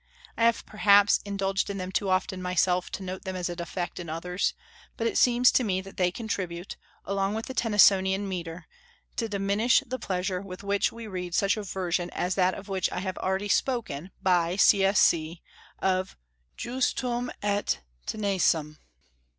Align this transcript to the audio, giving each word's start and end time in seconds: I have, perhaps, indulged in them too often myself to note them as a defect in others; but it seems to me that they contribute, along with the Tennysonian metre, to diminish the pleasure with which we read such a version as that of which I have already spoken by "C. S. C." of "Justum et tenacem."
I 0.35 0.45
have, 0.45 0.65
perhaps, 0.65 1.19
indulged 1.25 1.69
in 1.69 1.77
them 1.77 1.91
too 1.91 2.09
often 2.09 2.41
myself 2.41 2.89
to 2.93 3.03
note 3.03 3.23
them 3.23 3.35
as 3.35 3.49
a 3.49 3.55
defect 3.55 3.99
in 3.99 4.09
others; 4.09 4.55
but 4.97 5.05
it 5.05 5.15
seems 5.15 5.51
to 5.51 5.63
me 5.63 5.79
that 5.79 5.97
they 5.97 6.09
contribute, 6.09 6.75
along 7.05 7.35
with 7.35 7.45
the 7.45 7.53
Tennysonian 7.53 8.27
metre, 8.27 8.65
to 9.17 9.29
diminish 9.29 9.83
the 9.85 9.99
pleasure 9.99 10.41
with 10.41 10.63
which 10.63 10.91
we 10.91 11.05
read 11.05 11.35
such 11.35 11.55
a 11.55 11.61
version 11.61 12.09
as 12.13 12.33
that 12.33 12.55
of 12.55 12.67
which 12.67 12.91
I 12.91 13.01
have 13.01 13.19
already 13.19 13.47
spoken 13.49 14.09
by 14.23 14.55
"C. 14.55 14.83
S. 14.83 14.99
C." 14.99 15.43
of 15.77 16.17
"Justum 16.57 17.29
et 17.43 17.81
tenacem." 18.07 18.77